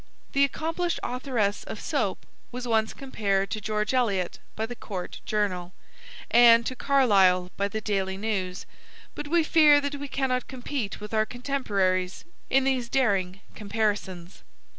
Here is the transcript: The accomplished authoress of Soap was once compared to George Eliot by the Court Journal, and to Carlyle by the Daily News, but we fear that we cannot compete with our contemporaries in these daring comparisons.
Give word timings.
The 0.31 0.43
accomplished 0.43 0.99
authoress 1.03 1.63
of 1.63 1.79
Soap 1.79 2.25
was 2.51 2.67
once 2.67 2.91
compared 2.91 3.51
to 3.51 3.61
George 3.61 3.93
Eliot 3.93 4.39
by 4.55 4.65
the 4.65 4.75
Court 4.75 5.21
Journal, 5.27 5.73
and 6.31 6.65
to 6.65 6.75
Carlyle 6.75 7.51
by 7.55 7.67
the 7.67 7.81
Daily 7.81 8.17
News, 8.17 8.65
but 9.13 9.27
we 9.27 9.43
fear 9.43 9.79
that 9.79 9.93
we 9.97 10.07
cannot 10.07 10.47
compete 10.47 10.99
with 10.99 11.13
our 11.13 11.27
contemporaries 11.27 12.25
in 12.49 12.63
these 12.63 12.89
daring 12.89 13.41
comparisons. 13.53 14.41